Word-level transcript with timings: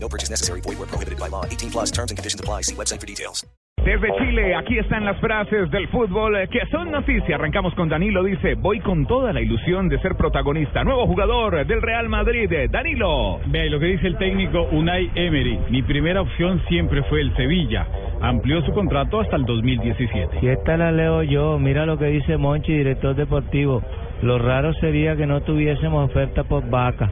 No 0.00 0.08
purchase 0.08 0.30
necessary. 0.30 0.60
Void 0.62 0.78
where 0.78 0.86
prohibited 0.86 1.18
by 1.18 1.28
law. 1.28 1.44
18 1.44 1.70
plus 1.70 1.90
terms 1.90 2.10
and 2.10 2.16
conditions 2.16 2.40
apply. 2.40 2.62
See 2.62 2.74
website 2.74 3.00
for 3.00 3.06
details. 3.06 3.44
Desde 3.84 4.08
Chile, 4.18 4.54
aquí 4.54 4.76
están 4.76 5.04
las 5.04 5.18
frases 5.18 5.70
del 5.70 5.88
fútbol 5.88 6.36
eh, 6.36 6.48
que 6.48 6.60
son 6.70 6.90
noticia. 6.90 7.36
Arrancamos 7.36 7.74
con 7.74 7.88
Danilo, 7.88 8.22
dice, 8.22 8.54
voy 8.54 8.80
con 8.80 9.06
toda 9.06 9.32
la 9.32 9.40
ilusión 9.40 9.88
de 9.88 9.98
ser 10.00 10.14
protagonista. 10.16 10.84
Nuevo 10.84 11.06
jugador 11.06 11.64
del 11.64 11.80
Real 11.80 12.08
Madrid, 12.08 12.52
eh, 12.52 12.68
Danilo. 12.68 13.38
Vea, 13.46 13.66
y 13.66 13.70
lo 13.70 13.78
que 13.78 13.86
dice 13.86 14.08
el 14.08 14.18
técnico 14.18 14.64
Unai 14.72 15.10
Emery, 15.14 15.58
mi 15.70 15.82
primera 15.82 16.20
opción 16.20 16.60
siempre 16.68 17.02
fue 17.04 17.22
el 17.22 17.34
Sevilla. 17.36 17.86
Amplió 18.20 18.60
su 18.62 18.72
contrato 18.72 19.20
hasta 19.20 19.36
el 19.36 19.46
2017. 19.46 20.40
Y 20.42 20.48
esta 20.48 20.76
la 20.76 20.92
leo 20.92 21.22
yo. 21.22 21.58
Mira 21.58 21.86
lo 21.86 21.96
que 21.96 22.06
dice 22.06 22.36
Monchi, 22.36 22.72
director 22.72 23.14
deportivo. 23.14 23.82
Lo 24.20 24.38
raro 24.38 24.74
sería 24.74 25.16
que 25.16 25.26
no 25.26 25.40
tuviésemos 25.42 26.10
oferta 26.10 26.42
por 26.44 26.68
vaca. 26.68 27.10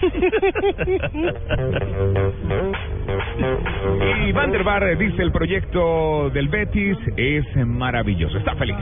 Y 4.26 4.32
Van 4.32 4.52
der 4.52 4.98
dice, 4.98 5.22
el 5.22 5.32
proyecto 5.32 6.30
del 6.30 6.48
Betis 6.48 6.96
es 7.16 7.44
maravilloso. 7.66 8.38
Está 8.38 8.54
feliz. 8.54 8.76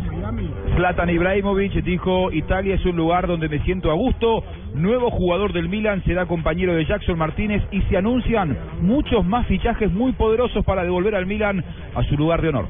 Zlatan 0.77 1.11
Ibrahimovic 1.11 1.73
dijo, 1.83 2.31
Italia 2.33 2.75
es 2.75 2.85
un 2.85 2.97
lugar 2.97 3.27
donde 3.27 3.49
me 3.49 3.61
siento 3.61 3.91
a 3.91 3.95
gusto. 3.95 4.45
Nuevo 4.75 5.11
jugador 5.11 5.53
del 5.53 5.69
Milan 5.69 6.03
será 6.05 6.27
compañero 6.27 6.75
de 6.75 6.85
Jackson 6.85 7.19
Martínez 7.19 7.63
y 7.71 7.81
se 7.83 7.97
anuncian 7.97 8.57
muchos 8.83 9.25
más 9.25 9.47
fichajes 9.47 9.91
muy 9.93 10.13
poderosos 10.13 10.65
para 10.65 10.83
devolver 10.83 11.15
al 11.15 11.27
Milan 11.27 11.65
a 11.95 12.03
su 12.05 12.17
lugar 12.17 12.43
de 12.43 12.51
honor. 12.51 12.67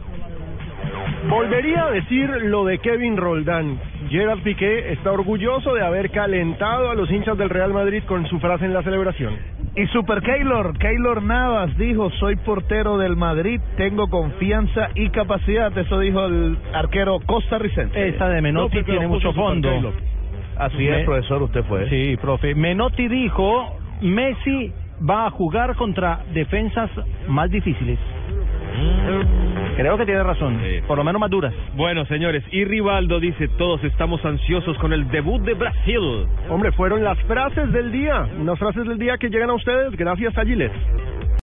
Volvería 1.28 1.86
a 1.86 1.90
decir 1.90 2.28
lo 2.44 2.64
de 2.64 2.78
Kevin 2.78 3.16
Roldán. 3.16 3.78
Gerard 4.08 4.40
Piqué 4.42 4.92
está 4.92 5.12
orgulloso 5.12 5.74
de 5.74 5.84
haber 5.84 6.10
calentado 6.10 6.90
a 6.90 6.94
los 6.94 7.10
hinchas 7.10 7.36
del 7.36 7.50
Real 7.50 7.72
Madrid 7.72 8.02
con 8.06 8.26
su 8.26 8.38
frase 8.38 8.64
en 8.64 8.72
la 8.72 8.82
celebración. 8.82 9.34
Y 9.74 9.86
Super 9.88 10.22
Keylor, 10.22 10.76
Keylor 10.78 11.22
Navas 11.22 11.76
dijo, 11.76 12.10
soy 12.12 12.36
portero 12.36 12.96
del 12.96 13.16
Madrid, 13.16 13.60
tengo 13.76 14.08
confianza 14.08 14.88
y 14.94 15.10
capacidad, 15.10 15.76
eso 15.76 15.98
dijo 16.00 16.24
el 16.26 16.56
arquero 16.72 17.18
costarricense. 17.26 18.08
Esta 18.08 18.28
de 18.28 18.40
Menotti 18.40 18.82
tiene 18.84 19.06
mucho 19.08 19.32
fondo. 19.32 19.70
Así 20.56 20.88
es, 20.88 20.98
Me- 20.98 21.04
profesor, 21.04 21.42
usted 21.42 21.62
fue. 21.64 21.88
Sí, 21.88 22.16
profe. 22.20 22.54
Menotti 22.54 23.08
dijo, 23.08 23.76
Messi 24.00 24.72
va 25.08 25.26
a 25.26 25.30
jugar 25.30 25.76
contra 25.76 26.20
defensas 26.32 26.90
más 27.28 27.50
difíciles. 27.50 27.98
Creo 29.78 29.96
que 29.96 30.06
tiene 30.06 30.24
razón, 30.24 30.60
por 30.88 30.98
lo 30.98 31.04
menos 31.04 31.20
más 31.20 31.30
duras. 31.30 31.54
Bueno, 31.76 32.04
señores, 32.06 32.42
y 32.50 32.64
Rivaldo 32.64 33.20
dice, 33.20 33.46
todos 33.46 33.84
estamos 33.84 34.24
ansiosos 34.24 34.76
con 34.78 34.92
el 34.92 35.08
debut 35.08 35.40
de 35.42 35.54
Brasil. 35.54 36.26
Hombre, 36.50 36.72
fueron 36.72 37.04
las 37.04 37.16
frases 37.28 37.70
del 37.70 37.92
día, 37.92 38.26
unas 38.40 38.58
frases 38.58 38.84
del 38.88 38.98
día 38.98 39.18
que 39.18 39.30
llegan 39.30 39.50
a 39.50 39.54
ustedes 39.54 39.94
gracias 39.94 40.36
a 40.36 40.44
Gillette. 40.44 40.72